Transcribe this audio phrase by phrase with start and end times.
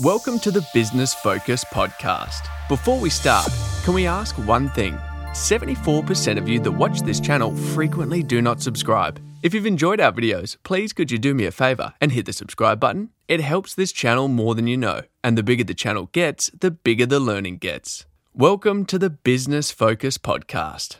[0.00, 2.48] Welcome to the Business Focus podcast.
[2.68, 3.48] Before we start,
[3.84, 4.94] can we ask one thing?
[5.34, 9.20] 74% of you that watch this channel frequently do not subscribe.
[9.44, 12.32] If you've enjoyed our videos, please could you do me a favor and hit the
[12.32, 13.10] subscribe button?
[13.28, 16.72] It helps this channel more than you know, and the bigger the channel gets, the
[16.72, 18.04] bigger the learning gets.
[18.34, 20.96] Welcome to the Business Focus podcast.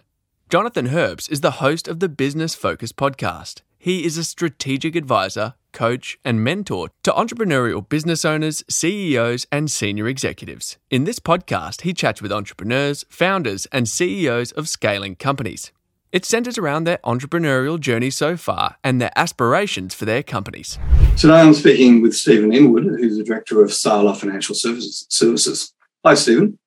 [0.49, 3.63] Jonathan Herps is the host of the Business Focus podcast.
[3.85, 10.09] He is a strategic advisor, coach, and mentor to entrepreneurial business owners, CEOs, and senior
[10.09, 10.79] executives.
[10.89, 15.71] In this podcast, he chats with entrepreneurs, founders, and CEOs of scaling companies.
[16.13, 20.79] It centers around their entrepreneurial journey so far and their aspirations for their companies.
[21.19, 25.75] Today I'm speaking with Stephen Inwood, who's the director of Sala Financial Services.
[26.07, 26.59] Hi, Stephen.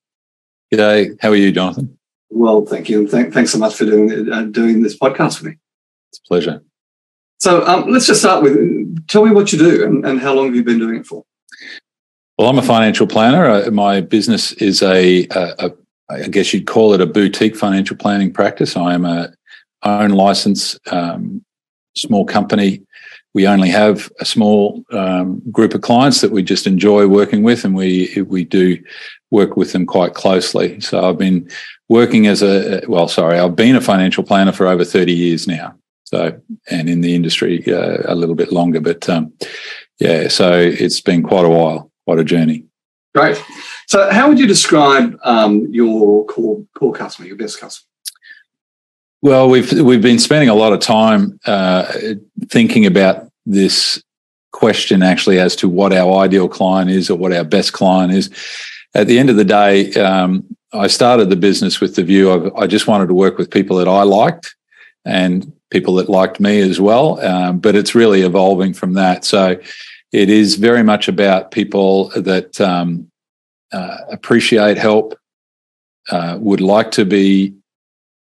[0.71, 1.17] G'day.
[1.19, 1.97] How are you, Jonathan?
[2.29, 3.07] Well, thank you.
[3.07, 5.57] Thank, thanks so much for doing, uh, doing this podcast with me.
[6.11, 6.61] It's a pleasure.
[7.39, 10.47] So um, let's just start with tell me what you do and, and, how long
[10.47, 11.23] have you been doing it for?
[12.37, 13.69] Well, I'm a financial planner.
[13.71, 15.71] My business is a, a, a
[16.09, 18.75] I guess you'd call it a boutique financial planning practice.
[18.75, 19.33] I am a
[19.83, 21.43] own license um,
[21.95, 22.81] small company.
[23.33, 27.65] We only have a small um, group of clients that we just enjoy working with,
[27.65, 28.83] and we we do
[29.29, 30.79] work with them quite closely.
[30.79, 31.49] So I've been
[31.89, 35.75] working as a well, sorry, I've been a financial planner for over thirty years now.
[36.07, 39.33] So, and in the industry uh, a little bit longer, but um,
[39.99, 42.63] yeah, so it's been quite a while, quite a journey.
[43.13, 43.43] Great.
[43.87, 47.85] So, how would you describe um, your core core customer, your best customer?
[49.21, 51.91] Well, we've we've been spending a lot of time uh,
[52.45, 54.01] thinking about this
[54.53, 58.29] question actually as to what our ideal client is or what our best client is.
[58.95, 62.55] At the end of the day, um, I started the business with the view of
[62.55, 64.55] I just wanted to work with people that I liked
[65.03, 67.19] and people that liked me as well.
[67.25, 69.25] Um, but it's really evolving from that.
[69.25, 69.59] So
[70.11, 73.11] it is very much about people that um,
[73.71, 75.17] uh, appreciate help,
[76.09, 77.53] uh, would like to be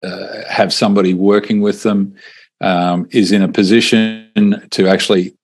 [0.04, 2.16] uh, have somebody working with them,
[2.62, 5.36] um, is in a position to actually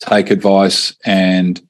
[0.00, 1.60] take advice and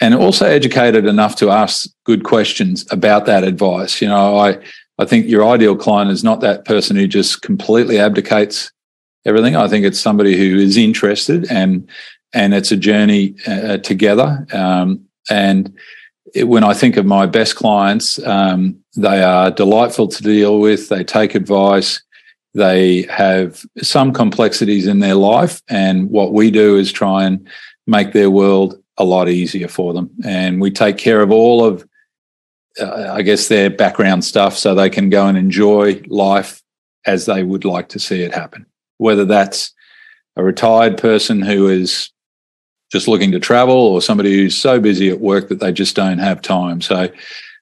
[0.00, 4.00] and also educated enough to ask good questions about that advice.
[4.00, 4.58] You know, I
[4.98, 8.72] I think your ideal client is not that person who just completely abdicates
[9.24, 9.56] everything.
[9.56, 11.88] I think it's somebody who is interested and
[12.32, 14.46] and it's a journey uh, together.
[14.52, 15.76] Um, and
[16.34, 20.88] it, when I think of my best clients, um, they are delightful to deal with.
[20.88, 22.02] They take advice.
[22.54, 27.46] They have some complexities in their life, and what we do is try and
[27.86, 30.10] make their world a lot easier for them.
[30.24, 31.86] And we take care of all of,
[32.78, 36.62] uh, I guess, their background stuff so they can go and enjoy life
[37.06, 38.66] as they would like to see it happen
[39.02, 39.72] whether that's
[40.36, 42.10] a retired person who is
[42.90, 46.18] just looking to travel or somebody who's so busy at work that they just don't
[46.18, 46.80] have time.
[46.80, 47.08] So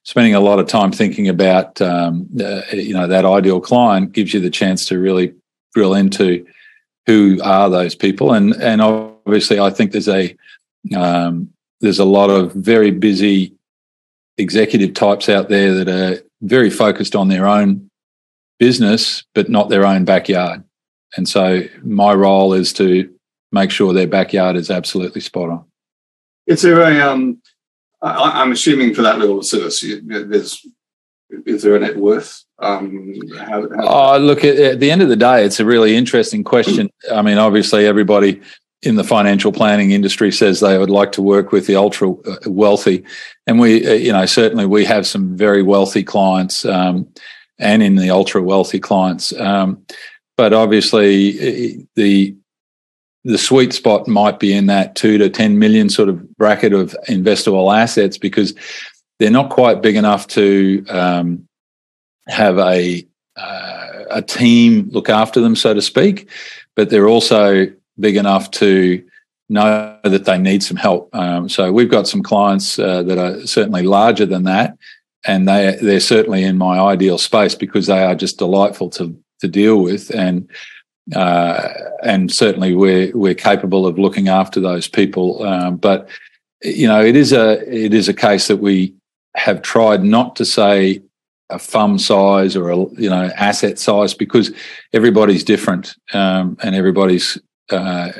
[0.05, 4.35] spending a lot of time thinking about um, uh, you know that ideal client gives
[4.35, 5.35] you the chance to really
[5.75, 6.47] drill into
[7.07, 10.37] who are those people and and obviously I think there's a
[10.97, 13.55] um, there's a lot of very busy
[14.39, 17.91] executive types out there that are very focused on their own
[18.59, 20.65] business but not their own backyard
[21.17, 23.13] and so my role is to
[23.53, 25.65] make sure their backyard is absolutely spot on.
[26.47, 27.41] Is there a, um,
[28.03, 30.67] I, am assuming for that level of service, there's,
[31.47, 32.45] is there a net worth?
[32.59, 34.15] Um, how, how...
[34.15, 36.91] Oh, look, at, at the end of the day, it's a really interesting question.
[37.13, 38.41] I mean, obviously, everybody
[38.83, 42.37] in the financial planning industry says they would like to work with the ultra uh,
[42.47, 43.05] wealthy.
[43.47, 47.07] And we, uh, you know, certainly we have some very wealthy clients um,
[47.59, 49.39] and in the ultra wealthy clients.
[49.39, 49.85] Um,
[50.37, 52.35] but obviously the
[53.25, 56.97] the sweet spot might be in that two to 10 million sort of bracket of
[57.07, 58.55] investable assets because
[59.19, 61.47] they're not quite big enough to um,
[62.29, 66.29] have a uh, a team look after them, so to speak,
[66.75, 67.67] but they're also
[67.99, 69.03] big enough to
[69.49, 71.15] know that they need some help.
[71.15, 74.77] Um, so we've got some clients uh, that are certainly larger than that,
[75.27, 79.49] and they they're certainly in my ideal space because they are just delightful to to
[79.49, 80.49] deal with, and
[81.15, 81.69] uh,
[82.03, 85.43] and certainly we're we're capable of looking after those people.
[85.43, 86.09] Um, but
[86.63, 88.95] you know, it is a it is a case that we
[89.35, 91.03] have tried not to say
[91.51, 94.53] a fund size or a you know asset size because
[94.93, 97.39] everybody's different um, and everybody's
[97.71, 98.13] uh,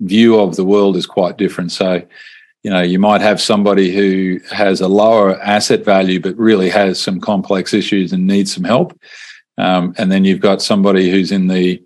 [0.00, 1.72] view of the world is quite different.
[1.72, 2.02] So
[2.62, 7.00] you know you might have somebody who has a lower asset value but really has
[7.00, 8.98] some complex issues and needs some help
[9.60, 11.82] um, and then you've got somebody who's in the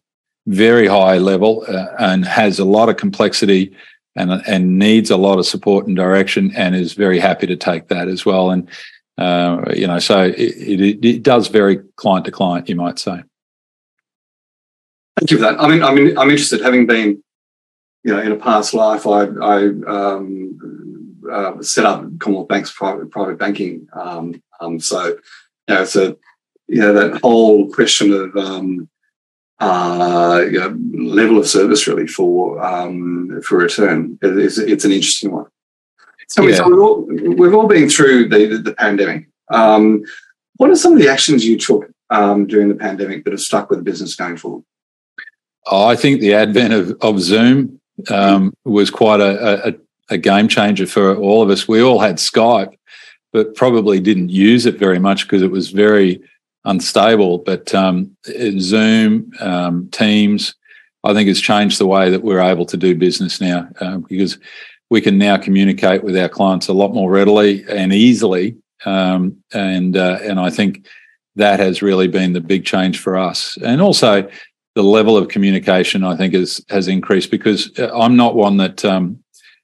[0.47, 3.75] very high level uh, and has a lot of complexity
[4.17, 7.89] and and needs a lot of support and direction, and is very happy to take
[7.89, 8.51] that as well.
[8.51, 8.69] And
[9.19, 13.23] uh, you know, so it, it, it does vary client to client, you might say.
[15.17, 15.61] Thank you for that.
[15.61, 16.61] I mean, I mean, I'm interested.
[16.61, 17.23] Having been,
[18.05, 19.23] you know, in a past life, I,
[19.53, 19.57] I
[19.87, 20.59] um,
[21.31, 23.89] uh, set up Commonwealth Bank's private private banking.
[23.93, 26.17] Um, um, so, you know, it's a,
[26.75, 28.89] you know, that whole question of um,
[29.61, 30.77] uh, you know,
[31.15, 34.19] level of service really for um, for return.
[34.21, 35.47] It's, it's an interesting one.
[36.27, 36.57] So, yeah.
[36.57, 37.03] so we've, all,
[37.37, 39.29] we've, all, been through the, the, the pandemic.
[39.53, 40.03] Um,
[40.57, 43.71] what are some of the actions you took um, during the pandemic that have stuck
[43.71, 44.65] with the business going forward?
[45.67, 47.79] Oh, I think the advent of, of Zoom
[48.11, 49.75] um, was quite a, a,
[50.11, 51.69] a, game changer for all of us.
[51.69, 52.75] We all had Skype,
[53.33, 56.23] but probably didn't use it very much because it was very
[56.65, 57.39] unstable.
[57.39, 58.17] But um,
[58.59, 60.55] Zoom, um, Teams,
[61.05, 64.39] I think has changed the way that we're able to do business now uh, because
[64.91, 68.57] we can now communicate with our clients a lot more readily and easily.
[68.85, 70.87] Um, and uh, and I think
[71.37, 73.57] that has really been the big change for us.
[73.63, 74.29] And also,
[74.75, 78.85] the level of communication I think is has increased because uh, I'm not one that
[78.85, 79.23] um,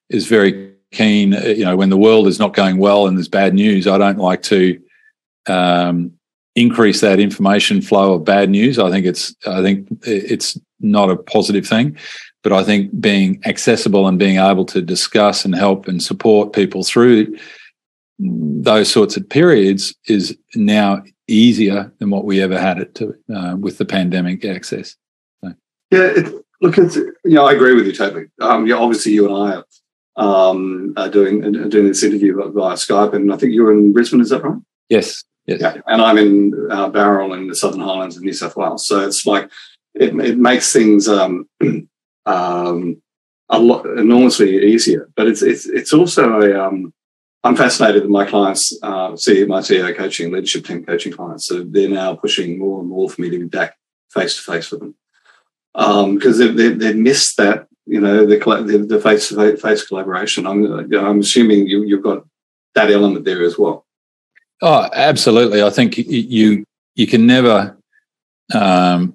[0.09, 1.35] is very keen.
[1.35, 3.99] Uh, you know, when the world is not going well and there's bad news, I
[3.99, 4.81] don't like to
[5.47, 6.13] um,
[6.57, 8.79] increase that information flow of bad news.
[8.79, 11.97] I think it's I think it's not a positive thing,
[12.43, 16.83] but I think being accessible and being able to discuss and help and support people
[16.83, 17.37] through
[18.19, 23.57] those sorts of periods is now easier than what we ever had it to uh,
[23.57, 24.97] with the pandemic access.
[25.43, 25.55] So.
[25.91, 28.27] Yeah, it, look, it's you know I agree with you totally.
[28.41, 29.63] Um, yeah, obviously you and I
[30.17, 33.93] are, um, are doing are doing this interview via Skype, and I think you're in
[33.93, 34.21] Brisbane.
[34.21, 34.59] Is that right?
[34.89, 35.25] Yes.
[35.51, 35.61] Yes.
[35.61, 38.87] Yeah, and I'm in uh, Bowral in the Southern Highlands of New South Wales.
[38.87, 39.51] So it's like
[39.95, 41.49] it, it makes things um,
[42.27, 43.03] um,
[43.49, 45.11] a lot enormously easier.
[45.17, 46.95] But it's it's it's also a um,
[47.43, 51.47] I'm fascinated that my clients, uh, see my CEO coaching, leadership team coaching clients.
[51.49, 53.77] So they're now pushing more and more for me to be back
[54.11, 54.95] face to face with them
[55.75, 60.47] because um, they've, they've, missed that, you know, the face to face collaboration.
[60.47, 62.25] I'm, you know, I'm assuming you, you've got
[62.75, 63.87] that element there as well.
[64.63, 65.63] Oh, absolutely.
[65.63, 66.65] I think you
[66.95, 67.77] you can never
[68.55, 69.15] um,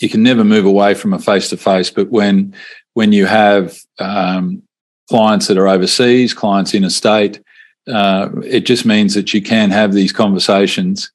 [0.00, 1.90] you can never move away from a face to face.
[1.90, 2.54] But when
[2.94, 4.62] when you have um,
[5.08, 7.40] clients that are overseas, clients in a state,
[7.88, 11.10] uh, it just means that you can have these conversations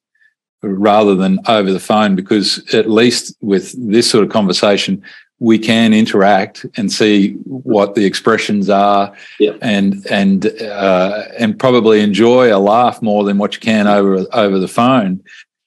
[0.62, 5.02] rather than over the phone because at least with this sort of conversation
[5.42, 9.58] we can interact and see what the expressions are yep.
[9.60, 14.60] and and uh, and probably enjoy a laugh more than what you can over over
[14.60, 15.20] the phone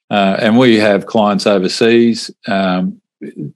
[0.09, 3.01] uh, and we have clients overseas um,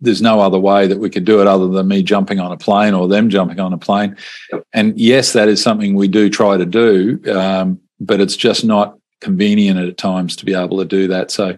[0.02, 2.58] there's no other way that we could do it other than me jumping on a
[2.58, 4.16] plane or them jumping on a plane.
[4.52, 4.64] Yep.
[4.74, 8.98] And yes, that is something we do try to do, um, but it's just not
[9.22, 11.30] convenient at times to be able to do that.
[11.30, 11.58] So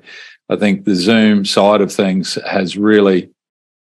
[0.49, 3.29] I think the Zoom side of things has really,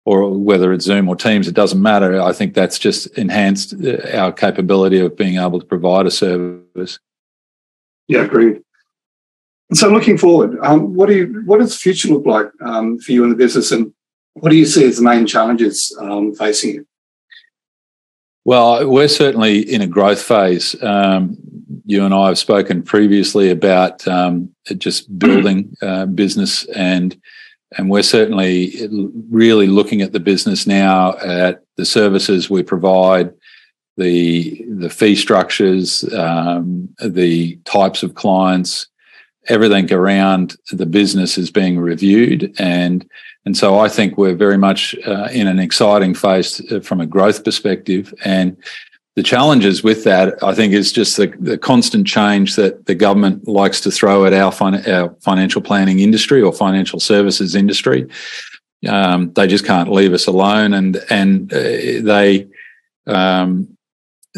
[0.05, 2.21] or whether it's Zoom or Teams, it doesn't matter.
[2.21, 6.99] I think that's just enhanced uh, our capability of being able to provide a service.
[8.07, 8.61] Yeah, agreed.
[9.73, 13.11] So, looking forward, um, what do you, what does the future look like um, for
[13.11, 13.93] you in the business, and
[14.33, 16.87] what do you see as the main challenges um, facing you?
[18.45, 20.81] Well, we're certainly in a growth phase.
[20.81, 21.37] Um,
[21.85, 27.19] you and I have spoken previously about um, just building uh, business, and
[27.77, 28.73] and we're certainly
[29.29, 33.33] really looking at the business now at the services we provide,
[33.97, 38.87] the the fee structures, um, the types of clients,
[39.47, 43.09] everything around the business is being reviewed and
[43.45, 47.05] and so I think we're very much uh, in an exciting phase uh, from a
[47.05, 48.13] growth perspective.
[48.23, 48.57] And
[49.19, 53.49] the challenges with that, I think, is just the, the constant change that the government
[53.49, 58.07] likes to throw at our, fin- our financial planning industry or financial services industry.
[58.87, 62.47] Um, they just can't leave us alone, and and uh, they
[63.07, 63.75] um,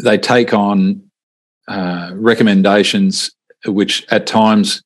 [0.02, 1.08] they take on
[1.68, 3.30] uh, recommendations
[3.66, 4.82] which at times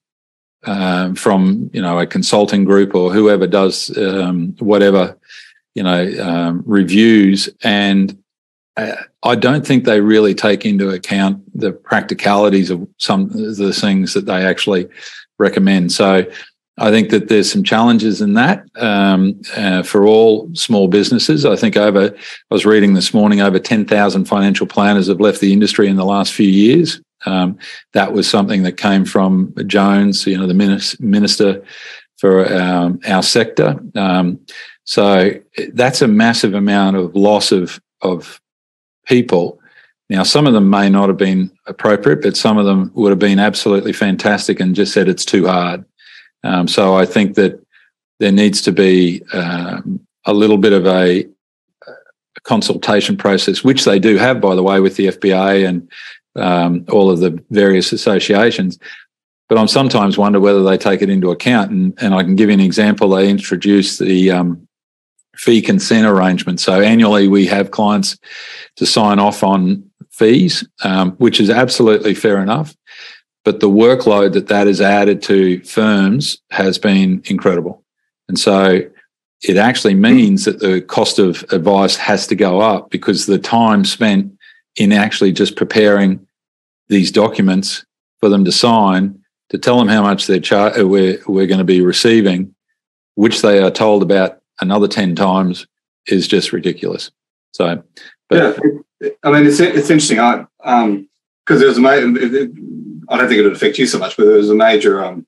[0.65, 5.17] um, from you know a consulting group or whoever does um, whatever
[5.75, 8.23] you know um, reviews and
[8.77, 14.13] I don't think they really take into account the practicalities of some of the things
[14.15, 14.89] that they actually
[15.39, 15.93] recommend.
[15.93, 16.27] So
[16.79, 21.47] I think that there's some challenges in that um, uh, for all small businesses.
[21.47, 25.55] I think over, I was reading this morning, over 10,000 financial planners have left the
[25.55, 27.01] industry in the last few years.
[27.25, 27.59] Um,
[27.95, 31.65] that was something that came from Jones, you know, the minister
[32.19, 33.81] for um, our sector.
[33.95, 34.41] Um,
[34.85, 35.33] so
[35.73, 38.41] that's a massive amount of loss of of
[39.07, 39.59] people
[40.09, 43.19] Now, some of them may not have been appropriate, but some of them would have
[43.19, 45.85] been absolutely fantastic and just said it's too hard.
[46.45, 47.61] Um, so I think that
[48.21, 51.27] there needs to be um, a little bit of a,
[51.87, 55.91] a, consultation process, which they do have, by the way, with the FPA and
[56.37, 58.79] um, all of the various associations.
[59.49, 61.71] But I'm sometimes wonder whether they take it into account.
[61.73, 63.09] And, and I can give you an example.
[63.09, 64.69] They introduced the um,
[65.37, 66.61] fee consent arrangement.
[66.61, 68.19] So annually, we have clients
[68.77, 72.75] to sign off on fees, um, which is absolutely fair enough.
[73.45, 77.85] But the workload that that has added to firms has been incredible.
[78.29, 78.81] And so
[79.43, 83.85] it actually means that the cost of advice has to go up because the time
[83.85, 84.33] spent
[84.77, 86.27] in actually just preparing
[86.89, 87.85] these documents
[88.21, 91.65] for them to sign to tell them how much they're char- we're, we're going to
[91.65, 92.55] be receiving,
[93.15, 95.67] which they are told about another 10 times,
[96.07, 97.11] is just ridiculous.
[97.53, 97.83] So,
[98.29, 98.59] but
[99.01, 100.21] yeah, I mean, it's, it's interesting.
[100.21, 101.09] I, um,
[101.45, 102.07] because there's a major,
[103.09, 105.27] I don't think it would affect you so much, but there was a major um,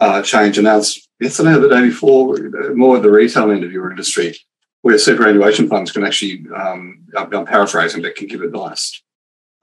[0.00, 2.36] uh, change announced yesterday or the day before,
[2.74, 4.36] more at the retail end of your industry,
[4.82, 9.00] where superannuation funds can actually, um, I'm paraphrasing, but can give advice.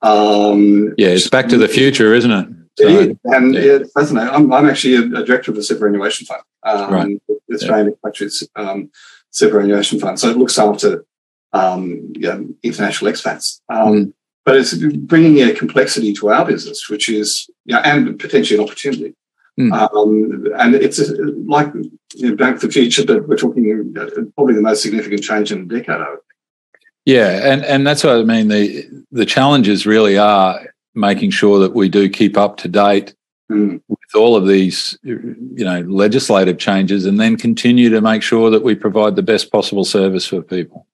[0.01, 2.47] Um, yeah, it's back to the future, isn't it?
[2.77, 3.17] So, it is.
[3.25, 3.61] And yeah.
[3.61, 4.33] it's fascinating.
[4.33, 7.21] I'm, I'm actually a, a, director of a superannuation fund, um, right.
[7.47, 8.47] the Australian yeah.
[8.55, 8.89] um,
[9.29, 10.19] superannuation fund.
[10.19, 11.05] So it looks after
[11.53, 13.61] um, you know, international expats.
[13.69, 14.13] Um, mm.
[14.43, 18.65] But it's bringing a complexity to our business, which is, you know, and potentially an
[18.65, 19.13] opportunity.
[19.59, 19.73] Mm.
[19.73, 21.13] Um, and it's a,
[21.45, 21.71] like
[22.15, 25.51] you know, Back to the Future, but we're talking uh, probably the most significant change
[25.51, 26.83] in a decade, I would think.
[27.05, 28.47] Yeah, and, and that's what I mean.
[28.47, 33.15] The the challenges really are making sure that we do keep up to date
[33.51, 33.81] mm.
[33.87, 38.63] with all of these, you know, legislative changes, and then continue to make sure that
[38.63, 40.87] we provide the best possible service for people.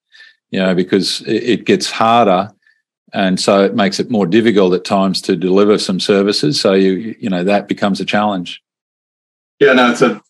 [0.49, 2.49] You know, because it, it gets harder,
[3.13, 6.59] and so it makes it more difficult at times to deliver some services.
[6.59, 8.61] So you you know that becomes a challenge.
[9.59, 10.21] Yeah, no, it's a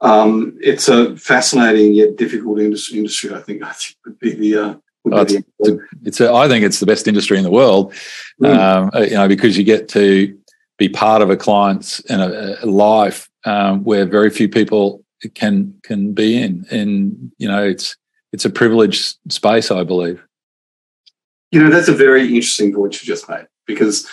[0.00, 2.98] um, it's a fascinating yet difficult industry.
[2.98, 4.74] industry I think I think would be the uh,
[5.10, 5.34] Oh, it's,
[6.04, 7.94] it's, a, I think it's the best industry in the world,
[8.40, 8.54] mm.
[8.54, 10.36] um, uh, you know, because you get to
[10.78, 15.02] be part of a client's in a, a life um, where very few people
[15.34, 17.96] can can be in, and you know, it's
[18.32, 20.22] it's a privileged space, I believe.
[21.50, 24.06] You know, that's a very interesting point you just made because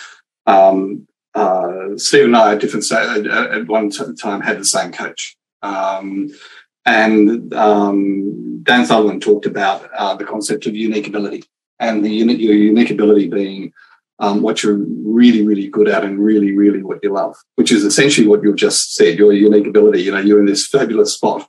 [0.46, 5.36] um, uh, Steve and I at different at one time had the same coach.
[5.62, 6.30] Um,
[6.88, 11.44] and um, Dan Sullivan talked about uh, the concept of unique ability
[11.78, 13.72] and the unit, your unique ability being
[14.20, 17.84] um, what you're really, really good at and really, really what you love, which is
[17.84, 19.18] essentially what you've just said.
[19.18, 20.02] Your unique ability.
[20.02, 21.46] You know, you're in this fabulous spot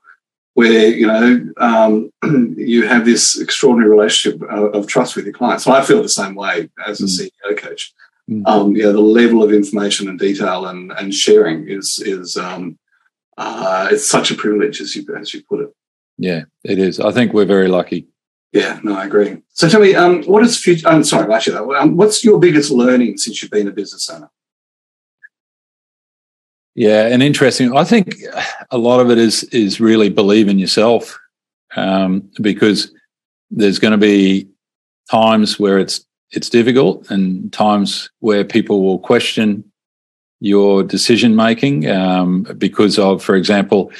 [0.55, 2.11] where you know um,
[2.57, 5.63] you have this extraordinary relationship of, of, trust with your clients.
[5.63, 7.31] So I feel the same way as a mm.
[7.31, 7.93] CEO coach.
[8.29, 8.45] Mm.
[8.45, 12.77] Um, you know, the level of information and detail and, and sharing is is um,
[13.39, 15.69] uh, it's such a privilege, as you as you put it.
[16.17, 16.99] Yeah, it is.
[16.99, 18.07] I think we're very lucky.
[18.51, 19.37] Yeah, no, I agree.
[19.53, 20.87] So tell me, um, what is future?
[20.87, 24.29] I'm sorry, actually, um, what's your biggest learning since you've been a business owner?
[26.75, 27.75] Yeah, and interesting.
[27.75, 28.15] I think
[28.71, 31.17] a lot of it is is really believe in yourself,
[31.75, 32.91] um, because
[33.51, 34.49] there's going to be
[35.09, 39.68] times where it's it's difficult, and times where people will question
[40.39, 43.91] your decision making um, because of, for example,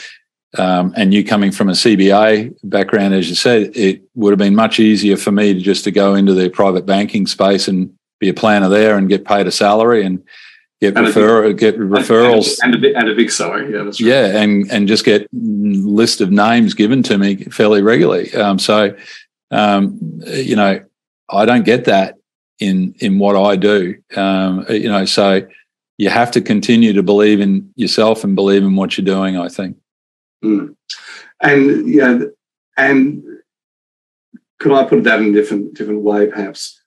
[0.58, 4.55] um, and you coming from a CBA background, as you said, it would have been
[4.55, 8.29] much easier for me to just to go into the private banking space and be
[8.29, 10.24] a planner there and get paid a salary and
[10.81, 13.72] get and refer- get referrals and a, a, and a big salary.
[13.72, 14.08] Yeah, that's right.
[14.08, 18.34] Yeah, and and just get list of names given to me fairly regularly.
[18.34, 18.96] Um, so,
[19.51, 20.84] um, you know,
[21.29, 22.15] I don't get that
[22.60, 24.01] in in what I do.
[24.15, 25.48] Um, you know, so
[26.00, 29.38] you have to continue to believe in yourself and believe in what you're doing.
[29.38, 29.77] I think.
[30.44, 30.75] Mm.
[31.41, 32.20] And yeah,
[32.77, 33.22] and
[34.60, 36.82] could I put that in a different different way, perhaps?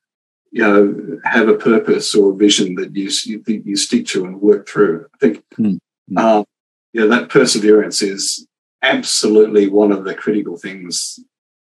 [0.50, 4.40] You know, have a purpose or a vision that you you, you stick to and
[4.40, 5.06] work through.
[5.14, 5.78] I think, mm.
[6.16, 6.44] Um,
[6.92, 8.46] yeah, that perseverance is
[8.82, 11.18] absolutely one of the critical things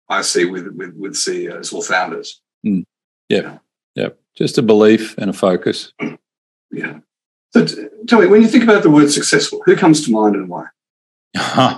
[0.09, 2.41] I see with with, with CEOs or founders.
[2.65, 2.85] Mm.
[3.27, 3.57] Yeah,
[3.95, 5.91] yeah, just a belief and a focus.
[6.71, 6.99] Yeah.
[7.53, 7.65] So
[8.07, 10.67] tell me, when you think about the word successful, who comes to mind and why?
[11.35, 11.77] uh,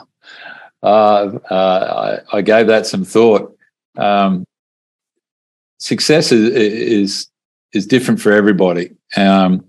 [0.84, 3.58] uh, I, I, gave that some thought.
[3.98, 4.46] Um,
[5.80, 7.27] success is, is,
[7.74, 9.65] is different for everybody, um,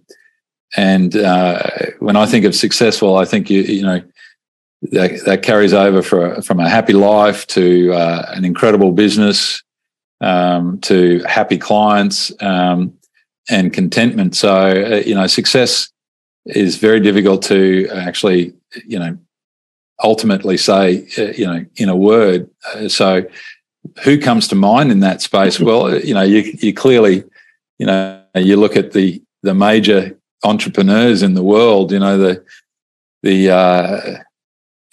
[0.77, 1.63] and uh,
[2.01, 4.03] when I think of successful, I think you you know
[4.93, 9.63] that, that carries over for, from a happy life to uh, an incredible business
[10.21, 12.33] um, to happy clients.
[12.41, 12.95] Um,
[13.51, 14.35] and contentment.
[14.37, 15.91] So uh, you know, success
[16.47, 18.53] is very difficult to actually
[18.87, 19.17] you know
[20.03, 22.49] ultimately say uh, you know in a word.
[22.75, 23.25] Uh, so
[24.03, 25.61] who comes to mind in that space?
[25.65, 27.25] Well, you know, you you clearly
[27.79, 31.93] you know you look at the the major entrepreneurs in the world.
[31.93, 32.45] You know the
[33.23, 34.19] the uh,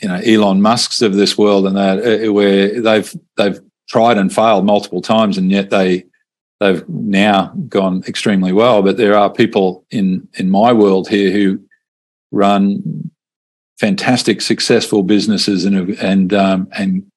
[0.01, 4.33] you know Elon Musk's of this world and that uh, where they've they've tried and
[4.33, 6.05] failed multiple times and yet they
[6.61, 8.81] they've now gone extremely well.
[8.81, 11.59] But there are people in in my world here who
[12.31, 13.11] run
[13.79, 17.11] fantastic, successful businesses and and um, and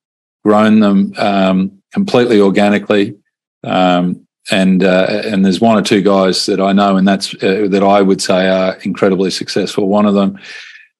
[0.45, 3.17] grown them um, completely organically.
[3.63, 7.67] Um, and uh, and there's one or two guys that I know, and that's uh,
[7.71, 9.89] that I would say are incredibly successful.
[9.89, 10.39] One of them,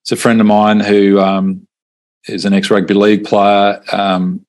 [0.01, 1.67] it's a friend of mine who um,
[2.27, 4.44] is an ex rugby league player, um,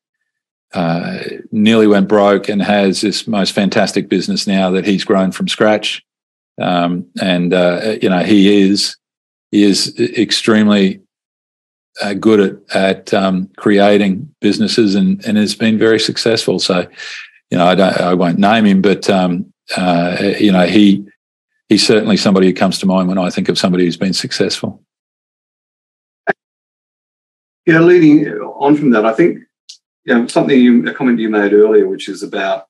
[0.77, 1.19] uh,
[1.51, 6.05] nearly went broke and has this most fantastic business now that he's grown from scratch.
[6.61, 8.97] Um, and, uh, you know, he is,
[9.51, 11.01] he is extremely
[12.03, 16.59] uh, good at, at um, creating businesses and, and has been very successful.
[16.59, 16.87] So,
[17.51, 21.07] you know, I don't, I won't name him, but, um, uh, you know, he,
[21.69, 24.83] he's certainly somebody who comes to mind when I think of somebody who's been successful.
[27.67, 29.41] Yeah, leading on from that, I think
[30.07, 32.67] you know something you, a comment you made earlier, which is about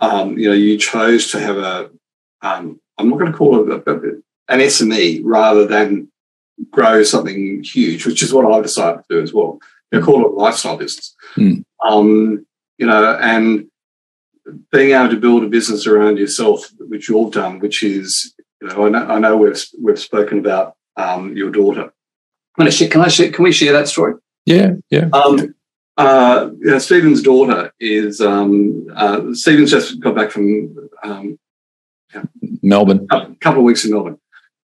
[0.00, 1.90] um, you know you chose to have a
[2.42, 3.96] um, I'm not going to call it a, a,
[4.48, 6.10] an SME rather than
[6.70, 9.58] grow something huge, which is what I decided to do as well.
[9.90, 11.14] You know, call it a lifestyle business.
[11.36, 11.64] Mm.
[11.84, 12.46] Um,
[12.78, 13.66] you know, and
[14.70, 18.86] being able to build a business around yourself, which you've done, which is, you know,
[18.86, 21.92] I know, I know we've we've spoken about um, your daughter
[22.56, 24.14] can I share, can I share, can we share that story?
[24.46, 25.08] Yeah, yeah.
[25.12, 25.53] Um,
[25.96, 31.38] uh, you know, Stephen's daughter is um, uh, Stephen's just got back from um,
[32.62, 34.18] Melbourne, a couple of weeks in Melbourne,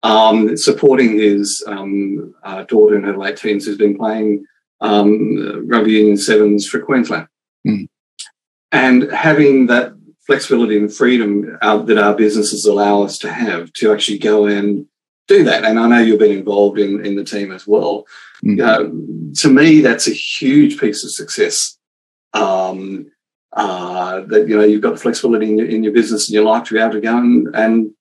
[0.04, 4.46] um, supporting his um, uh, daughter in her late teens who's been playing
[4.82, 7.28] um, rugby union sevens for Queensland,
[7.68, 7.88] mm.
[8.72, 9.94] and having that
[10.28, 14.88] flexibility and freedom uh, that our businesses allow us to have to actually go and
[15.28, 15.64] do that.
[15.64, 18.06] And I know you've been involved in, in the team as well.
[18.44, 19.34] Mm-hmm.
[19.34, 21.78] to me, that's a huge piece of success.
[22.34, 23.12] Um,
[23.54, 26.44] uh, that you know you've got the flexibility in your, in your business and your
[26.44, 27.92] life to be able to go and, and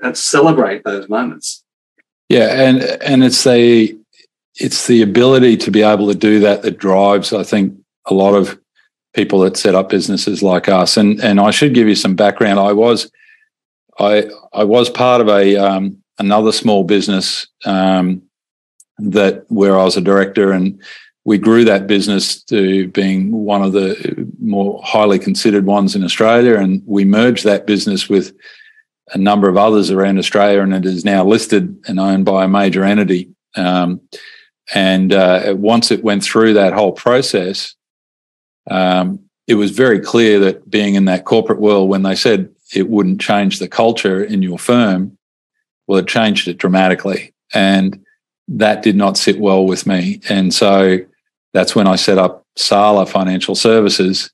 [0.00, 1.64] and celebrate those moments.
[2.28, 3.98] Yeah, and and it's the
[4.56, 7.74] it's the ability to be able to do that that drives, I think,
[8.06, 8.60] a lot of
[9.14, 10.96] people that set up businesses like us.
[10.96, 12.60] And and I should give you some background.
[12.60, 13.10] I was
[13.98, 18.22] I I was part of a um, another small business um,
[18.98, 20.80] that where I was a director, and
[21.24, 26.56] we grew that business to being one of the more highly considered ones in Australia.
[26.56, 28.32] And we merged that business with
[29.12, 32.48] a number of others around Australia, and it is now listed and owned by a
[32.48, 33.30] major entity.
[33.56, 34.00] Um,
[34.74, 37.74] and uh, once it went through that whole process,
[38.70, 42.88] um, it was very clear that being in that corporate world, when they said it
[42.88, 45.18] wouldn't change the culture in your firm,
[45.90, 47.34] well, it changed it dramatically.
[47.52, 48.00] And
[48.46, 50.20] that did not sit well with me.
[50.28, 50.98] And so
[51.52, 54.30] that's when I set up Sala Financial Services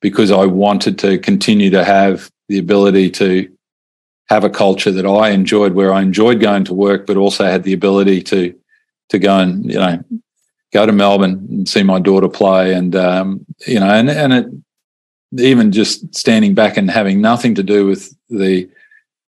[0.00, 3.50] because I wanted to continue to have the ability to
[4.28, 7.64] have a culture that I enjoyed, where I enjoyed going to work, but also had
[7.64, 8.54] the ability to
[9.08, 9.98] to go and you know
[10.72, 14.46] go to Melbourne and see my daughter play, and um, you know, and and it
[15.38, 18.68] even just standing back and having nothing to do with the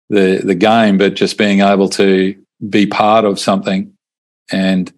[0.09, 2.37] the the game, but just being able to
[2.69, 3.93] be part of something.
[4.53, 4.93] And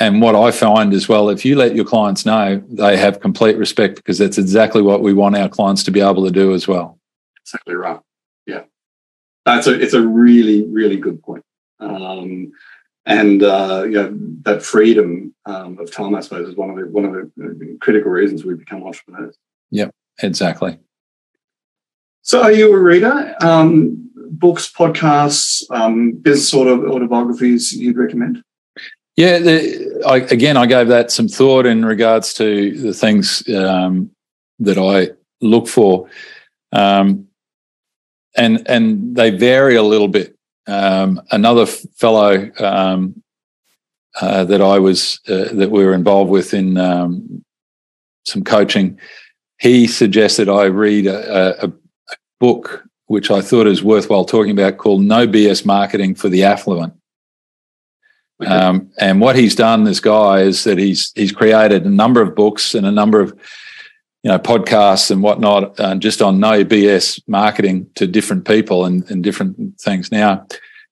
[0.00, 3.56] and what I find as well, if you let your clients know, they have complete
[3.56, 6.68] respect because that's exactly what we want our clients to be able to do as
[6.68, 6.98] well.
[7.42, 8.00] Exactly right.
[8.46, 8.62] Yeah,
[9.44, 11.44] that's a it's a really really good point.
[11.80, 12.52] Um,
[13.06, 16.86] and uh, you know that freedom um, of time, I suppose, is one of the
[16.86, 19.36] one of the critical reasons we become entrepreneurs.
[19.70, 20.78] Yep, exactly.
[22.22, 23.34] So, are you a reader?
[23.40, 28.42] Um, books, podcasts, um, business sort of autobiographies you'd recommend?
[29.16, 34.10] Yeah, the, I, again, I gave that some thought in regards to the things um,
[34.60, 35.10] that I
[35.40, 36.08] look for,
[36.72, 37.26] um,
[38.36, 40.36] and and they vary a little bit.
[40.68, 43.22] Um, another fellow um,
[44.20, 47.44] uh, that I was uh, that we were involved with in um,
[48.24, 48.98] some coaching,
[49.58, 51.72] he suggested I read a, a, a
[52.38, 56.94] book which I thought is worthwhile talking about, called No BS Marketing for the Affluent.
[58.40, 58.50] Okay.
[58.50, 62.36] Um, and what he's done, this guy, is that he's he's created a number of
[62.36, 63.36] books and a number of,
[64.22, 69.08] you know podcasts and whatnot, uh, just on no BS marketing to different people and,
[69.10, 70.12] and different things.
[70.12, 70.46] Now,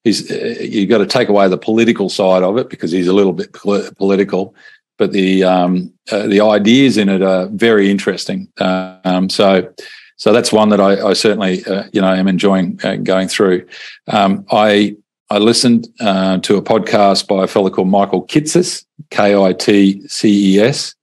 [0.04, 3.12] he's uh, you got to take away the political side of it because he's a
[3.12, 4.54] little bit political,
[4.96, 8.48] but the um, uh, the ideas in it are very interesting.
[8.58, 9.72] Um, so.
[10.16, 13.66] So that's one that I, I certainly, uh, you know, am enjoying uh, going through.
[14.08, 14.96] Um, I
[15.28, 20.06] I listened uh, to a podcast by a fellow called Michael Kitces, K I T
[20.08, 20.94] C E S,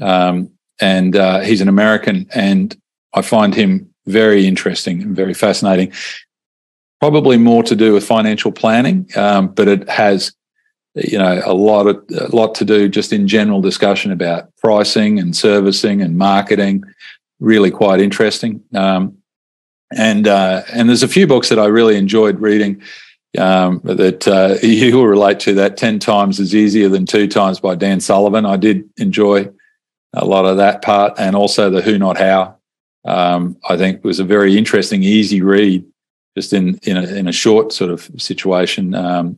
[0.00, 2.76] um, and uh, he's an American, and
[3.14, 5.92] I find him very interesting and very fascinating.
[7.00, 10.34] Probably more to do with financial planning, um, but it has,
[10.94, 15.18] you know, a lot of a lot to do just in general discussion about pricing
[15.18, 16.84] and servicing and marketing.
[17.42, 18.62] Really quite interesting.
[18.72, 19.18] Um,
[19.90, 22.80] and uh, and there's a few books that I really enjoyed reading
[23.36, 27.60] um, that uh, you will relate to that 10 times is easier than two times
[27.60, 28.46] by Dan Sullivan.
[28.46, 29.50] I did enjoy
[30.12, 32.56] a lot of that part and also the who not how.
[33.04, 35.84] Um, I think was a very interesting, easy read
[36.36, 39.36] just in, in, a, in a short sort of situation um,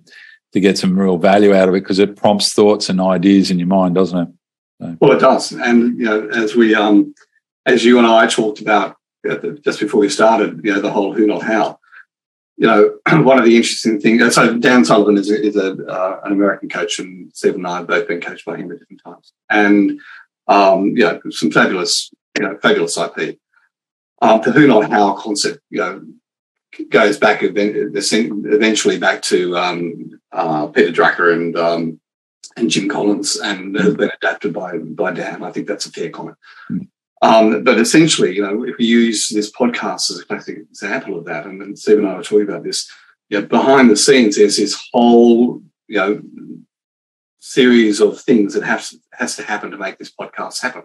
[0.52, 3.58] to get some real value out of it because it prompts thoughts and ideas in
[3.58, 4.28] your mind, doesn't it?
[4.80, 4.96] So.
[5.00, 5.52] Well, it does.
[5.52, 7.14] And, you know, as we, um,
[7.66, 8.96] as you and I talked about
[9.62, 11.78] just before we started, you know, the whole who not how,
[12.56, 14.34] you know, one of the interesting things.
[14.34, 17.86] So Dan Sullivan is, is a, uh, an American coach, and Steve and I have
[17.86, 19.32] both been coached by him at different times.
[19.50, 20.00] And
[20.46, 23.38] um, you know, some fabulous, you know, fabulous IP.
[24.20, 26.04] Um, the who not how concept, you know,
[26.90, 32.00] goes back eventually back to um, uh, Peter Drucker and um,
[32.56, 35.42] and Jim Collins, and has been adapted by by Dan.
[35.42, 36.36] I think that's a fair comment.
[37.24, 41.24] Um, but essentially, you know, if we use this podcast as a classic example of
[41.24, 42.86] that, and, and Steve and I were talking about this,
[43.30, 46.20] you know, behind the scenes, there's this whole, you know,
[47.40, 50.82] series of things that has has to happen to make this podcast happen.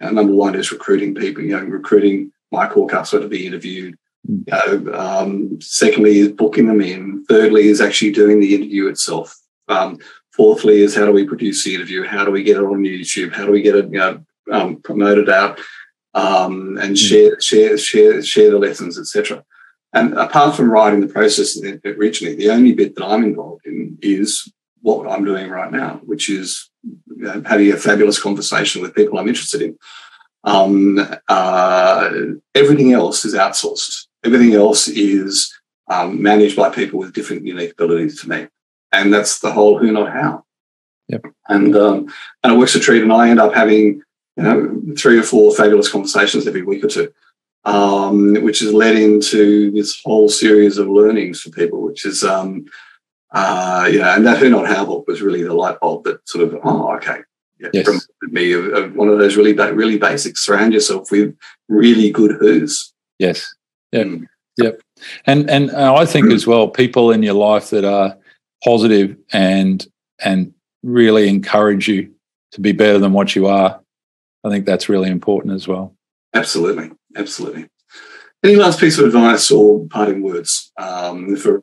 [0.00, 3.96] Uh, number one is recruiting people, you know, recruiting Mike Horcastle to be interviewed.
[4.30, 4.44] Mm.
[4.46, 4.52] You
[4.86, 7.24] know, um, secondly is booking them in.
[7.28, 9.36] Thirdly is actually doing the interview itself.
[9.66, 9.98] Um,
[10.30, 12.04] fourthly is how do we produce the interview?
[12.04, 13.34] How do we get it on YouTube?
[13.34, 15.60] How do we get it, you know, um, promote it out
[16.14, 16.98] um, and mm.
[16.98, 19.44] share share share share the lessons, etc.
[19.92, 24.50] And apart from writing the process originally, the only bit that I'm involved in is
[24.80, 26.70] what I'm doing right now, which is
[27.44, 29.78] having a fabulous conversation with people I'm interested in.
[30.44, 32.10] Um, uh,
[32.54, 34.06] everything else is outsourced.
[34.24, 35.52] Everything else is
[35.88, 38.48] um, managed by people with different unique abilities to me,
[38.92, 40.44] and that's the whole who not how.
[41.08, 41.26] Yep.
[41.48, 44.02] And um, and it works a treat, and I end up having
[44.36, 47.12] you know, three or four fabulous conversations every week or two,
[47.64, 52.64] um, which has led into this whole series of learnings for people, which is, um,
[53.32, 56.26] uh, you know, and that Who Not How book was really the light bulb that
[56.28, 57.18] sort of, oh, okay,
[57.60, 57.86] yeah, yes.
[57.86, 60.44] reminded me of, of, one of those really, really basics.
[60.44, 61.36] Surround yourself with
[61.68, 62.92] really good who's.
[63.18, 63.54] Yes.
[63.92, 64.06] Yep.
[64.06, 64.26] Mm.
[64.58, 64.80] Yep.
[65.26, 68.16] And and uh, I think as well, people in your life that are
[68.62, 69.86] positive and
[70.20, 72.12] and really encourage you
[72.52, 73.81] to be better than what you are
[74.44, 75.94] I think that's really important as well.
[76.34, 77.68] Absolutely, absolutely.
[78.44, 81.62] Any last piece of advice or parting words um, for?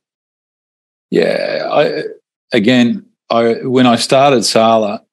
[1.11, 2.03] Yeah, I,
[2.53, 5.03] again, I when I started Sala,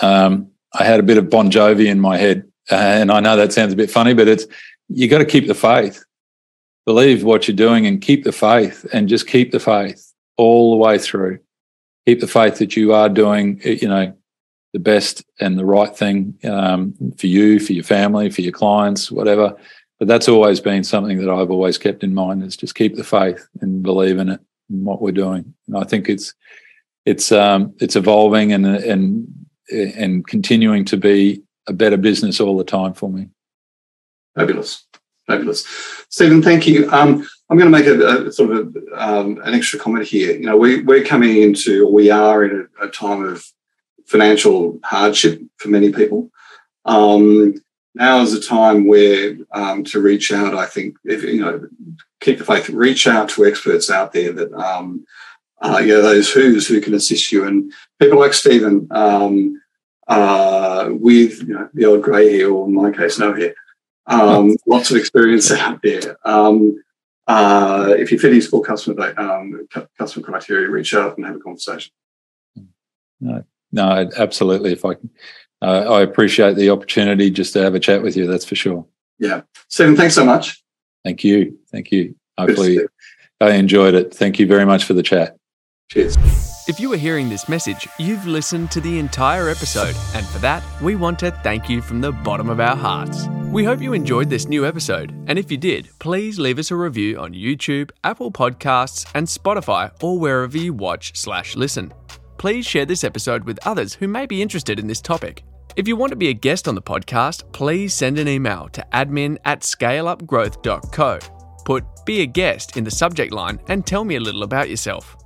[0.00, 3.36] um, I had a bit of Bon Jovi in my head, uh, and I know
[3.36, 4.46] that sounds a bit funny, but it's
[4.88, 6.04] you got to keep the faith,
[6.86, 10.76] believe what you're doing, and keep the faith, and just keep the faith all the
[10.76, 11.40] way through.
[12.06, 14.14] Keep the faith that you are doing, you know,
[14.72, 19.10] the best and the right thing um, for you, for your family, for your clients,
[19.10, 19.54] whatever.
[19.98, 23.04] But that's always been something that I've always kept in mind is just keep the
[23.04, 25.54] faith and believe in it and what we're doing.
[25.68, 26.34] And I think it's
[27.04, 29.28] it's um, it's evolving and and
[29.70, 33.28] and continuing to be a better business all the time for me.
[34.34, 34.86] Fabulous,
[35.26, 35.66] fabulous,
[36.08, 36.42] Stephen.
[36.42, 36.90] Thank you.
[36.90, 40.32] Um, I'm going to make a, a sort of a, um, an extra comment here.
[40.32, 43.44] You know, we we're coming into, we are in a, a time of
[44.12, 46.30] financial hardship for many people.
[46.84, 47.54] Um,
[47.94, 50.54] now is a time where um, to reach out.
[50.54, 51.66] I think if you know,
[52.20, 52.68] keep the faith.
[52.68, 55.04] Reach out to experts out there that um,
[55.60, 59.60] uh, you know those who's who can assist you, and people like Stephen um,
[60.08, 63.54] uh, with you know, the old grey hair, or in my case, no hair.
[64.06, 66.16] Um, lots of experience out there.
[66.24, 66.82] Um,
[67.26, 71.40] uh, if you fit his full customer um, customer criteria, reach out and have a
[71.40, 71.92] conversation.
[73.20, 74.72] No, no, absolutely.
[74.72, 75.10] If I can,
[75.60, 78.26] uh, I appreciate the opportunity just to have a chat with you.
[78.26, 78.86] That's for sure.
[79.18, 80.62] Yeah, Stephen, thanks so much.
[81.04, 81.58] Thank you.
[81.70, 82.14] Thank you.
[82.38, 82.78] Hopefully,
[83.40, 84.14] I enjoyed it.
[84.14, 85.36] Thank you very much for the chat.
[85.90, 86.16] Cheers.
[86.68, 90.62] If you are hearing this message, you've listened to the entire episode, and for that,
[90.80, 93.26] we want to thank you from the bottom of our hearts.
[93.50, 96.76] We hope you enjoyed this new episode, and if you did, please leave us a
[96.76, 101.92] review on YouTube, Apple Podcasts, and Spotify, or wherever you watch slash listen.
[102.42, 105.44] Please share this episode with others who may be interested in this topic.
[105.76, 108.84] If you want to be a guest on the podcast, please send an email to
[108.92, 111.20] admin at scaleupgrowth.co.
[111.64, 115.16] Put Be a Guest in the subject line and tell me a little about yourself.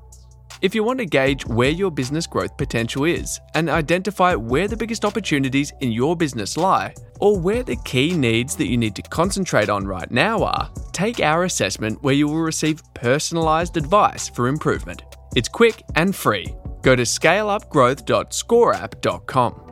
[0.61, 4.77] If you want to gauge where your business growth potential is and identify where the
[4.77, 9.01] biggest opportunities in your business lie, or where the key needs that you need to
[9.01, 14.49] concentrate on right now are, take our assessment where you will receive personalized advice for
[14.49, 15.03] improvement.
[15.35, 16.55] It's quick and free.
[16.87, 19.63] Go to scaleupgrowth.scoreapp.com.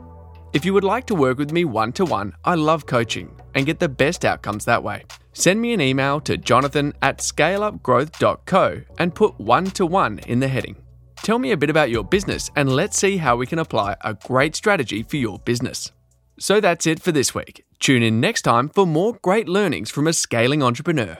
[0.51, 3.65] If you would like to work with me one to one, I love coaching and
[3.65, 5.05] get the best outcomes that way.
[5.31, 10.49] Send me an email to jonathan at scaleupgrowth.co and put one to one in the
[10.49, 10.75] heading.
[11.15, 14.15] Tell me a bit about your business and let's see how we can apply a
[14.15, 15.93] great strategy for your business.
[16.37, 17.63] So that's it for this week.
[17.79, 21.19] Tune in next time for more great learnings from a scaling entrepreneur.